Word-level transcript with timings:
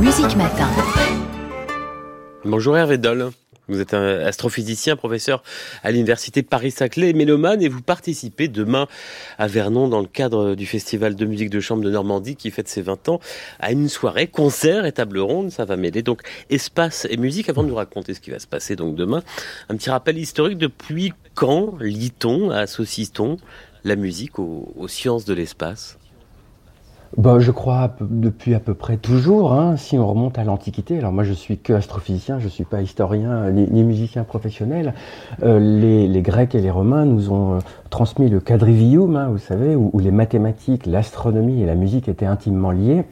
Musique 0.00 0.36
Matin. 0.36 0.68
Bonjour 2.44 2.76
Hervé 2.76 2.96
Doll. 2.98 3.30
Vous 3.68 3.80
êtes 3.80 3.94
un 3.94 4.20
astrophysicien, 4.20 4.96
professeur 4.96 5.42
à 5.82 5.90
l'université 5.90 6.42
Paris-Saclay, 6.42 7.12
mélomane, 7.12 7.60
et 7.60 7.68
vous 7.68 7.82
participez 7.82 8.48
demain 8.48 8.86
à 9.38 9.48
Vernon 9.48 9.88
dans 9.88 10.00
le 10.00 10.06
cadre 10.06 10.54
du 10.54 10.66
festival 10.66 11.14
de 11.14 11.26
musique 11.26 11.50
de 11.50 11.60
chambre 11.60 11.82
de 11.82 11.90
Normandie 11.90 12.36
qui 12.36 12.50
fête 12.50 12.68
ses 12.68 12.80
20 12.80 13.08
ans 13.08 13.20
à 13.58 13.72
une 13.72 13.88
soirée 13.88 14.28
concert 14.28 14.86
et 14.86 14.92
table 14.92 15.18
ronde. 15.18 15.50
Ça 15.50 15.64
va 15.64 15.76
mêler 15.76 16.02
donc 16.02 16.22
espace 16.48 17.06
et 17.10 17.16
musique. 17.16 17.48
Avant 17.48 17.62
de 17.62 17.68
nous 17.68 17.74
raconter 17.74 18.14
ce 18.14 18.20
qui 18.20 18.30
va 18.30 18.38
se 18.38 18.46
passer 18.46 18.76
donc 18.76 18.94
demain, 18.94 19.22
un 19.68 19.76
petit 19.76 19.90
rappel 19.90 20.16
historique. 20.16 20.58
Depuis 20.58 21.12
quand 21.34 21.76
lit-on, 21.80 22.50
associe-t-on 22.50 23.36
la 23.84 23.96
musique 23.96 24.38
aux, 24.38 24.88
sciences 24.88 25.24
de 25.24 25.34
l'espace? 25.34 25.98
Bah, 27.16 27.38
je 27.38 27.50
crois 27.50 27.96
depuis 28.00 28.54
à 28.54 28.60
peu 28.60 28.74
près 28.74 28.96
toujours, 28.96 29.52
hein, 29.52 29.76
si 29.76 29.98
on 29.98 30.06
remonte 30.06 30.38
à 30.38 30.44
l'Antiquité. 30.44 30.98
Alors 30.98 31.12
moi 31.12 31.24
je 31.24 31.32
suis 31.32 31.58
que 31.58 31.72
astrophysicien, 31.72 32.38
je 32.38 32.44
ne 32.44 32.50
suis 32.50 32.64
pas 32.64 32.82
historien 32.82 33.50
ni, 33.50 33.84
musicien 33.84 34.24
professionnel. 34.24 34.92
Euh, 35.42 35.58
les, 35.58 36.22
Grecs 36.22 36.54
et 36.54 36.60
les 36.60 36.70
Romains 36.70 37.04
nous 37.04 37.32
ont 37.32 37.54
euh, 37.54 37.58
transmis 37.90 38.28
le 38.28 38.40
quadrivium, 38.40 39.16
hein, 39.16 39.28
vous 39.30 39.38
savez, 39.38 39.76
où 39.76 39.98
les 39.98 40.10
mathématiques, 40.10 40.86
l'astronomie 40.86 41.62
et 41.62 41.66
la 41.66 41.74
musique 41.74 42.08
étaient 42.08 42.26
intimement 42.26 42.70
liées. 42.70 43.04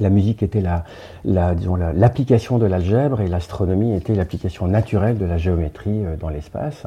La 0.00 0.10
musique 0.10 0.42
était 0.42 0.62
la, 0.62 1.54
disons, 1.54 1.76
l'application 1.76 2.58
de 2.58 2.66
l'algèbre 2.66 3.20
et 3.20 3.28
l'astronomie 3.28 3.94
était 3.94 4.14
l'application 4.14 4.66
naturelle 4.66 5.18
de 5.18 5.24
la 5.24 5.38
géométrie 5.38 6.04
euh, 6.04 6.16
dans 6.16 6.28
l'espace. 6.28 6.86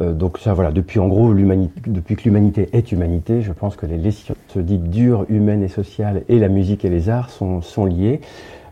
Euh, 0.00 0.12
donc 0.12 0.38
ça, 0.38 0.54
voilà, 0.54 0.70
depuis 0.70 0.98
en 0.98 1.08
gros, 1.08 1.34
depuis 1.34 2.16
que 2.16 2.24
l'humanité 2.24 2.68
est 2.72 2.92
humanité, 2.92 3.42
je 3.42 3.52
pense 3.52 3.76
que 3.76 3.86
les, 3.86 3.98
les 3.98 4.12
sciences 4.12 4.36
dites 4.56 4.90
dures, 4.90 5.26
humaines 5.28 5.62
et 5.62 5.68
sociales 5.68 6.22
et 6.28 6.38
la 6.38 6.48
musique 6.48 6.84
et 6.84 6.88
les 6.88 7.08
arts 7.08 7.30
sont, 7.30 7.62
sont 7.62 7.84
liées. 7.84 8.20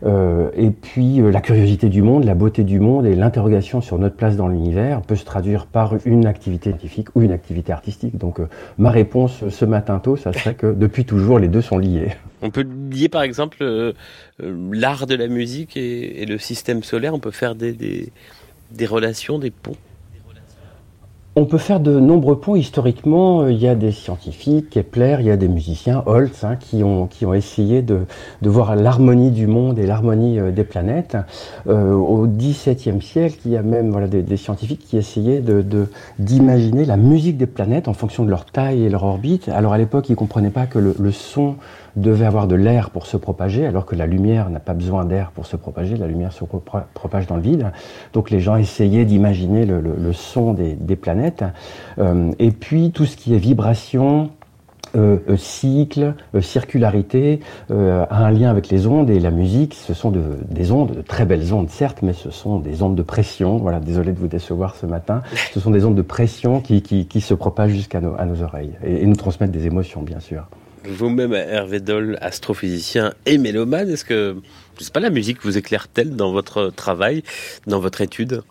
Euh, 0.05 0.51
et 0.55 0.69
puis 0.69 1.19
euh, 1.19 1.31
la 1.31 1.41
curiosité 1.41 1.89
du 1.89 2.03
monde, 2.03 2.25
la 2.25 2.35
beauté 2.35 2.63
du 2.63 2.79
monde 2.79 3.05
et 3.07 3.15
l'interrogation 3.15 3.81
sur 3.81 3.97
notre 3.97 4.15
place 4.15 4.35
dans 4.35 4.47
l'univers 4.47 5.01
peut 5.01 5.15
se 5.15 5.25
traduire 5.25 5.65
par 5.65 5.95
une 6.05 6.27
activité 6.27 6.69
scientifique 6.69 7.07
ou 7.15 7.21
une 7.21 7.31
activité 7.31 7.71
artistique. 7.71 8.17
Donc 8.17 8.39
euh, 8.39 8.47
ma 8.77 8.91
réponse 8.91 9.47
ce 9.49 9.65
matin 9.65 9.99
tôt, 9.99 10.15
ça 10.15 10.31
serait 10.31 10.53
que 10.53 10.73
depuis 10.73 11.05
toujours 11.05 11.39
les 11.39 11.47
deux 11.47 11.61
sont 11.61 11.79
liés. 11.79 12.09
On 12.43 12.51
peut 12.51 12.65
lier 12.91 13.09
par 13.09 13.23
exemple 13.23 13.65
l'art 14.39 15.07
de 15.07 15.15
la 15.15 15.27
musique 15.27 15.77
et, 15.77 16.25
le 16.25 16.37
système 16.37 16.83
solaire, 16.83 17.15
on 17.15 17.19
peut 17.19 17.31
faire 17.31 17.55
des, 17.55 17.73
des 18.71 18.85
relations, 18.85 19.39
des 19.39 19.51
ponts 19.51 19.77
on 21.37 21.45
peut 21.45 21.57
faire 21.57 21.81
de 21.81 21.99
nombreux 21.99 22.39
ponts 22.39 22.55
historiquement. 22.55 23.41
Euh, 23.41 23.51
il 23.51 23.57
y 23.57 23.67
a 23.67 23.75
des 23.75 23.91
scientifiques, 23.91 24.69
Kepler, 24.69 25.17
il 25.19 25.25
y 25.25 25.31
a 25.31 25.37
des 25.37 25.49
musiciens, 25.49 26.01
Holtz, 26.05 26.45
hein, 26.45 26.55
qui, 26.55 26.81
ont, 26.81 27.07
qui 27.07 27.25
ont 27.25 27.33
essayé 27.33 27.81
de, 27.81 28.05
de 28.41 28.49
voir 28.49 28.75
l'harmonie 28.75 29.31
du 29.31 29.45
monde 29.45 29.77
et 29.77 29.85
l'harmonie 29.85 30.39
euh, 30.39 30.51
des 30.51 30.63
planètes. 30.63 31.17
Euh, 31.67 31.91
au 31.91 32.25
XVIIe 32.25 33.01
siècle, 33.01 33.39
il 33.45 33.51
y 33.51 33.57
a 33.57 33.63
même 33.63 33.91
voilà, 33.91 34.07
des, 34.07 34.37
scientifiques 34.37 34.85
qui 34.87 34.97
essayaient 34.97 35.43
d'imaginer 36.19 36.83
de, 36.83 36.87
la 36.87 36.97
musique 36.97 37.37
des 37.37 37.47
planètes 37.47 37.89
en 37.89 37.93
fonction 37.93 38.23
de 38.23 38.29
leur 38.29 38.45
taille 38.45 38.83
et 38.83 38.89
leur 38.89 39.03
orbite. 39.03 39.49
Alors 39.49 39.73
à 39.73 39.77
l'époque, 39.77 40.07
ils 40.07 40.13
ne 40.13 40.17
comprenaient 40.17 40.49
pas 40.49 40.67
que 40.67 40.79
le, 40.79 41.11
son 41.11 41.55
devait 41.95 42.25
avoir 42.25 42.47
de 42.47 42.55
l'air 42.55 42.89
pour 42.89 43.05
se 43.07 43.15
propager, 43.15 43.65
alors 43.65 43.85
que 43.85 43.95
la 43.95 44.05
lumière 44.05 44.49
n'a 44.49 44.59
pas 44.59 44.73
besoin 44.73 45.05
d'air 45.05 45.31
pour 45.31 45.45
se 45.45 45.55
propager, 45.55 45.95
la 45.95 46.07
lumière 46.07 46.33
se 46.33 46.43
propage 46.43 47.27
dans 47.27 47.37
le 47.37 47.41
vide. 47.41 47.71
Donc 48.11 48.29
les 48.29 48.41
gens 48.41 48.57
essayaient 48.57 49.05
d'imaginer 49.05 49.65
le, 49.65 50.13
son 50.13 50.53
des 50.53 50.95
planètes. 50.95 51.24
Euh, 51.97 52.31
et 52.39 52.51
puis 52.51 52.91
tout 52.91 53.05
ce 53.05 53.15
qui 53.17 53.33
est 53.33 53.37
vibration, 53.37 54.31
euh, 54.95 55.17
euh 55.29 55.37
cycle, 55.37 56.13
euh, 56.35 56.41
circularité, 56.41 57.39
a 57.69 58.25
un 58.25 58.31
lien 58.31 58.49
avec 58.49 58.69
les 58.69 58.87
ondes 58.87 59.09
et 59.09 59.19
la 59.19 59.31
musique. 59.31 59.73
Ce 59.73 59.93
sont 59.93 60.11
de, 60.11 60.21
des 60.49 60.71
ondes, 60.71 60.95
de 60.95 61.01
très 61.01 61.25
belles 61.25 61.53
ondes 61.53 61.69
certes, 61.69 61.99
mais 62.01 62.13
ce 62.13 62.31
sont 62.31 62.59
des 62.59 62.81
ondes 62.81 62.95
de 62.95 63.03
pression. 63.03 63.57
Voilà, 63.57 63.79
désolé 63.79 64.11
de 64.11 64.19
vous 64.19 64.27
décevoir 64.27 64.75
ce 64.75 64.85
matin. 64.85 65.21
Ce 65.53 65.59
sont 65.59 65.71
des 65.71 65.85
ondes 65.85 65.95
de 65.95 66.01
pression 66.01 66.61
qui, 66.61 67.21
se 67.21 67.33
propagent 67.33 67.71
jusqu'à 67.71 68.01
nos, 68.01 68.43
oreilles 68.43 68.73
et, 68.83 69.01
et 69.01 69.05
nous 69.05 69.15
transmettent 69.15 69.51
des 69.51 69.65
émotions, 69.65 70.01
bien 70.01 70.19
sûr. 70.19 70.47
Vous-même, 70.87 71.33
Hervé 71.33 71.79
Doll, 71.79 72.17
astrophysicien 72.21 73.13
et 73.25 73.37
mélomane, 73.37 73.89
est-ce 73.89 74.05
que, 74.05 74.35
je 74.77 74.83
sais 74.83 74.91
pas, 74.91 74.99
la 74.99 75.09
musique 75.09 75.43
vous 75.43 75.57
éclaire-t-elle 75.57 76.15
dans 76.15 76.31
votre 76.31 76.69
travail, 76.69 77.23
dans 77.65 77.79
votre 77.79 78.01
étude? 78.01 78.43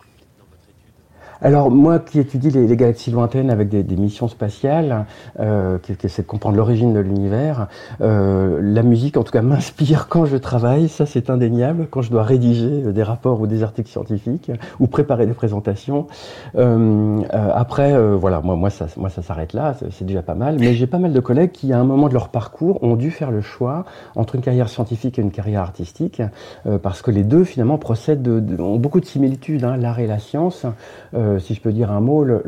Alors 1.41 1.71
moi 1.71 1.99
qui 1.99 2.19
étudie 2.19 2.49
les, 2.49 2.75
galaxies 2.75 3.11
lointaines 3.11 3.49
avec 3.49 3.69
des, 3.69 3.95
missions 3.95 4.27
spatiales, 4.27 5.05
euh, 5.39 5.77
qui, 5.79 5.93
essaie 6.03 6.21
de 6.21 6.27
comprendre 6.27 6.57
l'origine 6.57 6.93
de 6.93 6.99
l'univers, 6.99 7.67
euh, 8.01 8.59
la 8.61 8.83
musique 8.83 9.17
en 9.17 9.23
tout 9.23 9.31
cas 9.31 9.41
m'inspire 9.41 10.07
quand 10.09 10.25
je 10.25 10.37
travaille, 10.37 10.89
ça 10.89 11.05
c'est 11.05 11.29
indéniable, 11.29 11.87
quand 11.89 12.01
je 12.01 12.11
dois 12.11 12.23
rédiger 12.23 12.81
des 12.91 13.03
rapports 13.03 13.41
ou 13.41 13.47
des 13.47 13.63
articles 13.63 13.89
scientifiques 13.89 14.51
ou 14.79 14.87
préparer 14.87 15.25
des 15.25 15.33
présentations. 15.33 16.07
Euh, 16.55 17.21
euh 17.33 17.51
après, 17.53 17.93
euh, 17.93 18.15
voilà, 18.15 18.41
moi, 18.41 18.55
moi 18.55 18.69
ça, 18.69 18.87
moi 18.97 19.09
ça 19.09 19.21
s'arrête 19.21 19.53
là, 19.53 19.75
c'est 19.91 20.05
déjà 20.05 20.21
pas 20.21 20.35
mal. 20.35 20.57
Mais 20.59 20.73
j'ai 20.73 20.87
pas 20.87 20.99
mal 20.99 21.13
de 21.13 21.19
collègues 21.19 21.51
qui 21.51 21.73
à 21.73 21.79
un 21.79 21.83
moment 21.83 22.09
de 22.09 22.13
leur 22.13 22.29
parcours 22.29 22.83
ont 22.83 22.95
dû 22.95 23.11
faire 23.11 23.31
le 23.31 23.41
choix 23.41 23.85
entre 24.15 24.35
une 24.35 24.41
carrière 24.41 24.69
scientifique 24.69 25.19
et 25.19 25.21
une 25.21 25.31
carrière 25.31 25.61
artistique, 25.61 26.21
euh, 26.65 26.77
parce 26.77 27.01
que 27.01 27.11
les 27.11 27.23
deux 27.23 27.43
finalement 27.43 27.77
procèdent 27.77 28.21
de, 28.21 28.61
ont 28.61 28.77
beaucoup 28.77 28.99
de 28.99 29.05
similitudes, 29.05 29.63
hein, 29.63 29.77
l'art 29.77 29.99
et 29.99 30.07
la 30.07 30.19
science. 30.19 30.65
Euh, 31.13 31.24
si 31.39 31.53
je 31.53 31.61
peux 31.61 31.71
dire 31.71 31.91
un 31.91 32.01
mot, 32.01 32.23
le, 32.23 32.41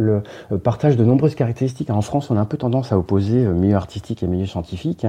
euh, 0.51 0.57
partage 0.57 0.97
de 0.97 1.03
nombreuses 1.03 1.35
caractéristiques. 1.35 1.89
En 1.89 2.01
France, 2.01 2.29
on 2.31 2.37
a 2.37 2.41
un 2.41 2.45
peu 2.45 2.57
tendance 2.57 2.91
à 2.91 2.97
opposer 2.97 3.45
euh, 3.45 3.53
milieu 3.53 3.75
artistique 3.75 4.23
et 4.23 4.27
milieu 4.27 4.45
scientifique. 4.45 5.05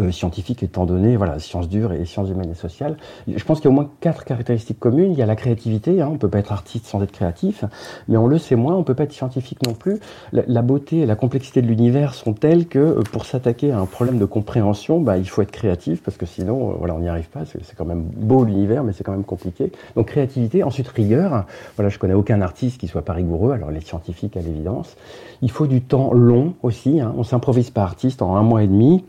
Euh, 0.00 0.10
scientifique 0.10 0.62
étant 0.62 0.86
donné, 0.86 1.16
voilà, 1.16 1.38
sciences 1.38 1.68
dures 1.68 1.92
et 1.92 2.04
sciences 2.04 2.28
humaines 2.28 2.50
et 2.50 2.54
sociales. 2.54 2.96
Je 3.28 3.42
pense 3.44 3.58
qu'il 3.60 3.66
y 3.66 3.68
a 3.68 3.70
au 3.70 3.74
moins 3.74 3.90
quatre 4.00 4.24
caractéristiques 4.24 4.78
communes. 4.78 5.12
Il 5.12 5.18
y 5.18 5.22
a 5.22 5.26
la 5.26 5.36
créativité, 5.36 6.00
hein, 6.00 6.08
on 6.12 6.18
peut 6.18 6.28
pas 6.28 6.38
être 6.38 6.52
artiste 6.52 6.86
sans 6.86 7.02
être 7.02 7.12
créatif, 7.12 7.64
mais 8.08 8.16
on 8.16 8.26
le 8.26 8.38
sait 8.38 8.56
moins, 8.56 8.74
on 8.74 8.82
peut 8.82 8.94
pas 8.94 9.04
être 9.04 9.12
scientifique 9.12 9.58
non 9.66 9.74
plus. 9.74 9.98
La, 10.32 10.62
beauté 10.62 10.98
et 10.98 11.06
la 11.06 11.16
complexité 11.16 11.62
de 11.62 11.66
l'univers 11.66 12.14
sont 12.14 12.32
telles 12.32 12.66
que 12.66 12.78
euh, 12.78 13.02
pour 13.12 13.24
s'attaquer 13.24 13.70
à 13.70 13.78
un 13.78 13.86
problème 13.86 14.18
de 14.18 14.24
compréhension, 14.24 15.00
bah, 15.00 15.16
il 15.16 15.28
faut 15.28 15.42
être 15.42 15.50
créatif 15.50 16.02
parce 16.02 16.16
que 16.16 16.26
sinon, 16.26 16.70
euh, 16.70 16.74
voilà, 16.78 16.94
on 16.94 17.00
n'y 17.00 17.08
arrive 17.08 17.28
pas. 17.28 17.44
C'est 17.44 17.76
quand 17.76 17.84
même 17.86 18.02
beau 18.02 18.44
l'univers, 18.44 18.84
mais 18.84 18.92
c'est 18.92 19.04
quand 19.04 19.12
même 19.12 19.24
compliqué. 19.24 19.72
Donc 19.96 20.08
créativité, 20.08 20.62
ensuite 20.64 20.88
rigueur. 20.88 21.44
Voilà, 21.76 21.88
je 21.88 21.98
connais 21.98 22.14
aucun 22.14 22.40
artiste 22.42 22.80
qui 22.80 22.88
soit 22.88 23.04
pas 23.04 23.12
rigoureux. 23.12 23.52
Alors 23.52 23.70
les 23.70 23.80
scientifiques 23.80 24.36
à 24.36 24.40
l'évidence. 24.40 24.96
Il 25.42 25.50
faut 25.50 25.66
du 25.66 25.80
temps 25.80 26.12
long 26.12 26.54
aussi. 26.62 27.00
Hein. 27.00 27.14
On 27.16 27.22
s'improvise 27.22 27.70
pas 27.70 27.82
artiste 27.82 28.22
en 28.22 28.36
un 28.36 28.42
mois 28.42 28.62
et 28.62 28.66
demi. 28.66 29.04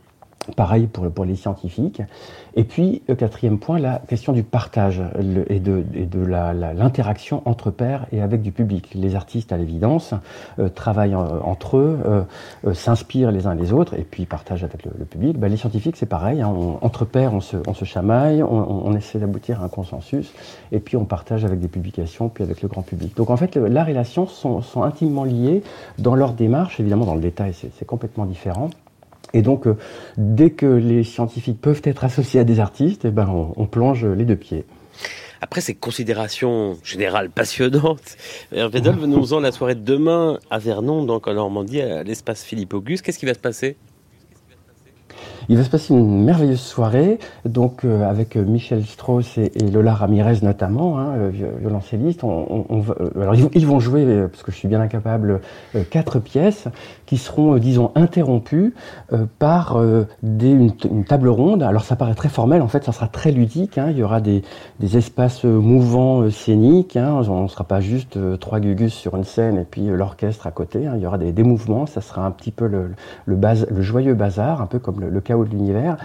Pareil 0.56 0.88
pour, 0.88 1.24
les 1.24 1.36
scientifiques. 1.36 2.02
Et 2.56 2.64
puis, 2.64 3.04
quatrième 3.18 3.60
point, 3.60 3.78
la 3.78 4.02
question 4.08 4.34
du 4.34 4.42
partage 4.42 5.02
et 5.50 5.60
de, 5.60 5.84
l'interaction 6.24 7.44
entre 7.46 7.70
pairs 7.70 8.08
et 8.12 8.22
avec 8.22 8.42
du 8.42 8.52
public. 8.52 8.90
Les 8.96 9.16
artistes, 9.16 9.52
à 9.52 9.58
l'évidence, 9.58 10.16
euh, 10.58 10.68
travaillent 10.68 11.16
entre 11.16 11.78
eux, 11.78 12.00
euh, 12.06 12.24
euh, 12.66 12.74
s'inspirent 12.74 13.32
les 13.32 13.46
uns 13.46 13.54
les 13.54 13.72
autres 13.72 13.94
et 13.94 14.04
puis 14.04 14.26
partagent 14.26 14.64
avec 14.64 14.84
le, 14.84 15.06
public. 15.06 15.38
Ben, 15.38 15.48
les 15.48 15.58
scientifiques, 15.58 15.96
c'est 15.96 16.08
pareil. 16.08 16.42
Hein, 16.42 16.52
entre 16.82 17.06
pairs, 17.06 17.34
on 17.34 17.42
se, 17.42 17.58
on 17.68 17.76
se 17.76 17.86
chamaille, 17.86 18.42
on, 18.42 18.88
on 18.88 18.96
essaie 18.96 19.20
d'aboutir 19.20 19.62
à 19.62 19.66
un 19.66 19.70
consensus 19.70 20.34
et 20.72 20.80
puis 20.80 20.98
on 20.98 21.06
partage 21.06 21.46
avec 21.46 21.60
des 21.60 21.68
publications, 21.68 22.30
puis 22.30 22.44
avec 22.44 22.64
le 22.64 22.68
grand 22.68 22.82
public. 22.82 23.16
Donc, 23.16 23.30
en 23.30 23.38
fait, 23.38 23.56
l'art 23.58 23.90
et 23.90 23.94
la 23.94 24.04
science 24.04 24.34
sont, 24.34 24.62
sont 24.62 24.82
intimement 24.82 25.24
liés 25.24 25.62
dans 26.00 26.16
leur 26.16 26.34
démarche. 26.34 26.80
Évidemment, 26.80 27.06
dans 27.06 27.16
le 27.16 27.22
détail, 27.22 27.54
c'est 27.54 27.86
complètement 27.86 28.26
différent. 28.26 28.70
Et 29.34 29.42
donc, 29.42 29.68
euh, 29.68 29.78
dès 30.18 30.52
que 30.52 30.66
les 30.66 31.04
scientifiques 31.04 31.62
peuvent 31.62 31.82
être 31.84 32.04
associés 32.04 32.40
à 32.40 32.44
des 32.44 32.60
artistes, 32.60 33.06
eh 33.06 33.12
ben, 33.12 33.28
on, 33.56 33.66
plonge 33.66 34.06
les 34.06 34.26
deux 34.26 34.36
pieds. 34.36 34.66
Après 35.40 35.62
ces 35.62 35.74
considérations 35.74 36.78
générales 36.84 37.30
passionnantes, 37.30 38.18
Hervé 38.52 38.82
Doll, 38.82 38.96
venons-en 38.96 39.40
la 39.40 39.52
soirée 39.52 39.76
de 39.76 39.82
demain 39.82 40.40
à 40.52 40.60
Vernon, 40.60 41.04
donc 41.04 41.28
en 41.28 41.34
Normandie, 41.34 41.82
à 41.82 42.04
l'espace 42.04 42.44
Philippe 42.44 42.74
Auguste. 42.74 43.04
Qu'est-ce 43.04 43.18
qui 43.18 43.26
va 43.26 43.34
se 43.34 43.40
passer? 43.40 43.78
Il 45.50 45.58
va 45.58 45.64
se 45.64 45.70
passer 45.70 45.94
une 45.94 46.24
merveilleuse 46.24 46.60
soirée, 46.60 47.20
donc 47.46 47.84
euh, 47.86 48.10
avec 48.10 48.36
euh, 48.36 48.44
Michel 48.44 48.84
Strauss 48.86 49.38
et, 49.38 49.52
Lola 49.72 49.94
Ramirez 49.94 50.40
notamment, 50.42 51.00
hein, 51.00 51.14
euh, 51.18 51.32
on, 52.24 52.84
alors 53.20 53.36
ils, 53.36 53.68
vont 53.68 53.80
jouer, 53.80 54.28
parce 54.30 54.44
que 54.44 54.52
je 54.52 54.58
suis 54.58 54.68
bien 54.68 54.82
incapable, 54.82 55.42
quatre 55.90 56.20
pièces 56.20 56.68
qui 57.06 57.18
seront, 57.18 57.58
disons, 57.58 57.92
interrompues 57.96 58.74
par 59.40 59.82
une, 60.24 60.74
table 61.08 61.30
ronde. 61.30 61.64
Alors 61.64 61.84
ça 61.84 61.96
paraît 61.96 62.16
très 62.16 62.30
formel, 62.30 62.62
en 62.62 62.68
fait, 62.68 62.84
ça 62.84 62.92
sera 62.92 63.08
très 63.08 63.32
ludique. 63.32 63.78
Hein. 63.78 63.88
Il 63.92 63.98
y 63.98 64.04
aura 64.04 64.22
des, 64.22 64.44
espaces 64.82 65.44
mouvants 65.44 66.30
scéniques. 66.30 66.98
Hein. 66.98 67.22
On 67.28 67.44
ne 67.44 67.48
sera 67.48 67.64
pas 67.64 67.82
juste 67.82 68.18
trois 68.40 68.60
gugus 68.60 68.94
sur 68.94 69.16
une 69.16 69.24
scène 69.24 69.58
et 69.58 69.66
puis 69.66 69.88
l'orchestre 69.88 70.48
à 70.48 70.52
côté. 70.52 70.88
Il 70.96 71.02
y 71.02 71.06
aura 71.06 71.18
des, 71.18 71.44
mouvements. 71.44 71.86
Ça 71.86 72.02
sera 72.02 72.26
un 72.26 72.32
petit 72.32 72.52
peu 72.52 72.68
le 72.68 73.82
joyeux 73.82 74.14
bazar, 74.14 74.62
un 74.62 74.68
peu 74.68 74.80
comme 74.80 75.00
le, 75.00 75.10
le 75.10 75.22
chaos 75.22 75.41
de 75.46 75.50
l'univers. 75.50 75.98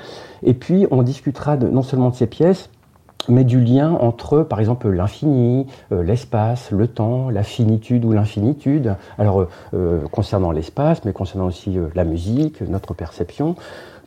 Et 0.43 0.55
puis, 0.55 0.87
on 0.91 1.03
discutera 1.03 1.57
de, 1.57 1.69
non 1.69 1.83
seulement 1.83 2.11
de 2.11 2.15
ces 2.15 2.27
pièces, 2.27 2.71
mais 3.29 3.45
du 3.45 3.61
lien 3.61 3.93
entre, 3.93 4.43
par 4.43 4.61
exemple, 4.61 4.89
l'infini, 4.89 5.67
euh, 5.93 6.03
l'espace, 6.03 6.71
le 6.71 6.87
temps, 6.87 7.31
la 7.31 7.43
finitude 7.43 8.05
ou 8.05 8.13
l'infinitude. 8.13 8.95
Alors, 9.19 9.41
euh, 9.41 9.49
euh, 9.75 10.01
concernant 10.11 10.51
l'espace, 10.51 11.05
mais 11.05 11.13
concernant 11.13 11.47
aussi 11.47 11.79
la 11.95 12.05
musique, 12.05 12.61
notre 12.63 12.95
perception. 12.95 13.57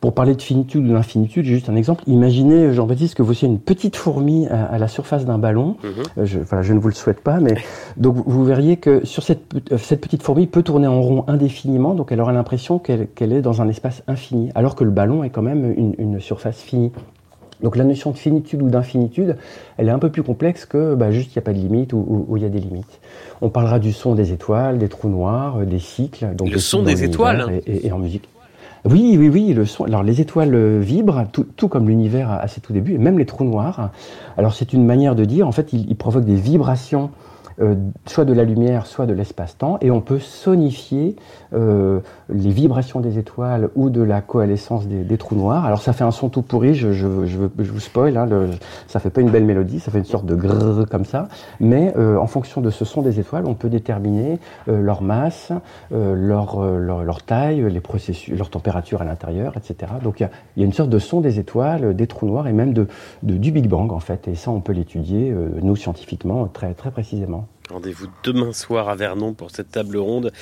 Pour 0.00 0.14
parler 0.14 0.34
de 0.34 0.40
finitude 0.40 0.86
ou 0.86 0.94
d'infinitude, 0.94 1.44
juste 1.44 1.68
un 1.68 1.76
exemple. 1.76 2.04
Imaginez, 2.06 2.72
Jean-Baptiste, 2.72 3.14
que 3.14 3.22
vous 3.22 3.34
soyez 3.34 3.52
une 3.52 3.60
petite 3.60 3.96
fourmi 3.96 4.46
à, 4.46 4.78
la 4.78 4.88
surface 4.88 5.26
d'un 5.26 5.36
ballon. 5.36 5.76
Mhm. 5.84 6.24
je, 6.24 6.38
je, 6.62 6.72
ne 6.72 6.78
vous 6.78 6.88
le 6.88 6.94
souhaite 6.94 7.20
pas, 7.20 7.38
mais 7.38 7.54
donc 7.98 8.16
vous 8.24 8.42
verriez 8.42 8.78
que 8.78 9.04
sur 9.04 9.22
cette, 9.22 9.42
cette 9.76 10.00
petite 10.00 10.22
fourmi 10.22 10.46
peut 10.46 10.62
tourner 10.62 10.86
en 10.86 11.02
rond 11.02 11.24
indéfiniment, 11.26 11.92
donc 11.92 12.12
elle 12.12 12.20
aura 12.22 12.32
l'impression 12.32 12.78
qu'elle 12.78 13.32
est 13.32 13.42
dans 13.42 13.60
un 13.60 13.68
espace 13.68 14.02
infini, 14.08 14.50
alors 14.54 14.74
que 14.74 14.84
le 14.84 14.90
ballon 14.90 15.22
est 15.22 15.28
quand 15.28 15.42
même 15.42 15.70
une, 15.76 15.94
une 15.98 16.18
surface 16.18 16.62
finie. 16.62 16.92
Donc 17.62 17.76
la 17.76 17.84
notion 17.84 18.10
de 18.10 18.16
finitude 18.16 18.62
ou 18.62 18.68
d'infinitude, 18.68 19.36
elle 19.76 19.88
est 19.88 19.92
un 19.92 19.98
peu 19.98 20.10
plus 20.10 20.22
complexe 20.22 20.64
que 20.64 20.94
bah, 20.94 21.10
juste 21.10 21.34
il 21.34 21.38
n'y 21.38 21.42
a 21.42 21.44
pas 21.44 21.52
de 21.52 21.58
limite 21.58 21.92
ou 21.92 22.34
il 22.36 22.42
y 22.42 22.46
a 22.46 22.48
des 22.48 22.60
limites. 22.60 23.00
On 23.42 23.48
parlera 23.48 23.78
du 23.78 23.92
son 23.92 24.14
des 24.14 24.32
étoiles, 24.32 24.78
des 24.78 24.88
trous 24.88 25.08
noirs, 25.08 25.58
euh, 25.60 25.64
des 25.64 25.78
cycles. 25.78 26.34
Donc 26.36 26.50
le 26.50 26.58
son 26.58 26.82
des 26.82 27.04
étoiles 27.04 27.60
et, 27.66 27.90
en 27.90 27.98
musique. 27.98 28.28
Oui, 28.84 29.16
oui, 29.18 29.28
oui, 29.28 29.52
le 29.52 29.66
son. 29.66 29.84
Alors 29.84 30.02
les 30.02 30.20
étoiles 30.20 30.54
euh, 30.54 30.80
vibrent, 30.80 31.24
tout, 31.30 31.68
comme 31.68 31.88
l'univers 31.88 32.30
à, 32.30 32.48
ses 32.48 32.60
tout 32.60 32.72
débuts, 32.72 32.94
et 32.94 32.98
même 32.98 33.18
les 33.18 33.26
trous 33.26 33.44
noirs. 33.44 33.90
Alors 34.36 34.54
c'est 34.54 34.72
une 34.72 34.84
manière 34.84 35.14
de 35.14 35.24
dire, 35.24 35.46
en 35.46 35.52
fait, 35.52 35.72
ils 35.72 35.96
provoquent 35.96 36.24
des 36.24 36.34
vibrations 36.34 37.10
euh, 37.60 37.74
soit 38.06 38.24
de 38.24 38.32
la 38.32 38.44
lumière, 38.44 38.86
soit 38.86 39.04
de 39.04 39.12
l'espace-temps, 39.12 39.76
et 39.82 39.90
on 39.90 40.00
peut 40.00 40.18
sonifier 40.18 41.16
euh, 41.52 42.00
les 42.30 42.50
vibrations 42.50 43.00
des 43.00 43.18
étoiles 43.18 43.68
ou 43.74 43.90
de 43.90 44.00
la 44.00 44.22
coalescence 44.22 44.86
des, 44.86 45.18
trous 45.18 45.34
noirs. 45.34 45.66
Alors 45.66 45.82
ça 45.82 45.92
fait 45.92 46.04
un 46.04 46.10
son 46.10 46.30
tout 46.30 46.40
pourri, 46.40 46.74
je, 46.74 46.92
je, 46.92 47.06
vous 47.26 47.80
spoil, 47.80 48.16
hein, 48.16 48.24
le, 48.24 48.48
ça 48.86 48.98
fait 48.98 49.10
pas 49.10 49.20
une 49.20 49.28
belle 49.28 49.44
mélodie, 49.44 49.78
ça 49.78 49.90
fait 49.90 49.98
une 49.98 50.06
sorte 50.06 50.24
de 50.24 50.34
grrr 50.34 50.86
comme 50.90 51.04
ça, 51.04 51.28
mais 51.60 51.92
euh, 51.98 52.16
en 52.16 52.26
fonction 52.26 52.62
de 52.62 52.70
ce 52.70 52.86
son 52.86 53.02
des 53.02 53.20
étoiles, 53.20 53.44
on 53.44 53.54
peut 53.54 53.68
déterminer 53.68 54.38
leur 54.66 55.02
masse, 55.02 55.52
leur, 55.90 56.62
leur, 56.64 57.22
taille, 57.22 57.70
les 57.70 57.80
processus, 57.80 58.36
leur 58.36 58.48
température 58.48 59.02
à 59.02 59.04
l'intérieur, 59.04 59.54
etc. 59.56 59.92
Donc 60.02 60.20
il 60.20 60.28
y, 60.56 60.62
a 60.62 60.66
une 60.66 60.72
sorte 60.72 60.90
de 60.90 60.98
son 60.98 61.20
des 61.20 61.38
étoiles, 61.38 61.94
des 61.94 62.06
trous 62.06 62.26
noirs 62.26 62.46
et 62.46 62.52
même 62.52 62.72
de, 62.72 62.86
du 63.22 63.52
Big 63.52 63.68
Bang 63.68 63.92
en 63.92 64.00
fait, 64.00 64.28
et 64.28 64.34
ça 64.34 64.50
on 64.50 64.60
peut 64.60 64.72
l'étudier, 64.72 65.34
nous 65.62 65.76
scientifiquement, 65.76 66.46
très, 66.46 66.72
très 66.72 66.90
précisément. 66.90 67.49
Rendez-vous 67.70 68.06
demain 68.22 68.52
soir 68.52 68.88
à 68.88 68.96
Vernon 68.96 69.34
pour 69.34 69.50
cette 69.50 69.70
table 69.70 69.96
ronde 69.96 70.32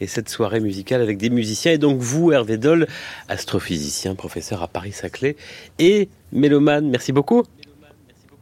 et 0.00 0.06
cette 0.06 0.28
soirée 0.28 0.60
musicale 0.60 1.02
avec 1.02 1.18
des 1.18 1.30
musiciens. 1.30 1.72
Et 1.72 1.78
donc 1.78 2.00
vous, 2.00 2.32
Hervé 2.32 2.56
Doll, 2.56 2.86
astrophysicien, 3.28 4.14
professeur 4.14 4.62
à 4.62 4.68
Paris-Saclay 4.68 5.36
et 5.78 6.08
mélomane. 6.32 6.88
Merci 6.88 7.12
beaucoup. 7.12 7.44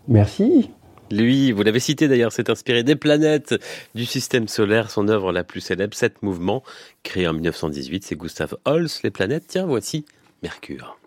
Merci. 0.08 0.70
Lui, 1.10 1.52
vous 1.52 1.62
l'avez 1.62 1.80
cité 1.80 2.08
d'ailleurs, 2.08 2.32
s'est 2.32 2.50
inspiré 2.50 2.82
des 2.82 2.96
planètes 2.96 3.54
du 3.94 4.04
système 4.04 4.48
solaire. 4.48 4.90
Son 4.90 5.08
œuvre 5.08 5.32
la 5.32 5.44
plus 5.44 5.60
célèbre, 5.60 5.94
Sept 5.94 6.22
mouvements, 6.22 6.62
créé 7.02 7.28
en 7.28 7.32
1918, 7.32 8.04
c'est 8.04 8.16
Gustave 8.16 8.56
Holst. 8.64 9.02
Les 9.04 9.10
planètes, 9.10 9.44
tiens, 9.46 9.66
voici 9.66 10.04
Mercure. 10.42 10.98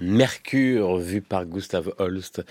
Mercure, 0.00 0.96
vu 0.96 1.20
par 1.20 1.44
Gustav 1.44 1.92
Holst, 1.98 2.42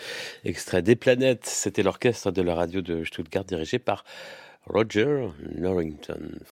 extrait 0.45 0.83
des 0.83 0.95
planètes. 0.95 1.45
C'était 1.47 1.81
l'orchestre 1.81 2.31
de 2.31 2.43
la 2.43 2.53
radio 2.53 2.81
de 2.81 3.03
Stuttgart 3.03 3.43
dirigé 3.43 3.79
par 3.79 4.05
Roger 4.67 5.29
Norrington. 5.57 6.39